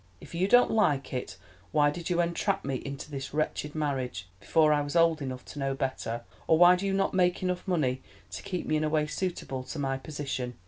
[0.19, 1.37] If you don't like it,
[1.71, 5.59] why did you entrap me into this wretched marriage, before I was old enough to
[5.59, 8.01] know better, or why do you not make enough money
[8.31, 10.55] to keep me in a way suitable to my position?"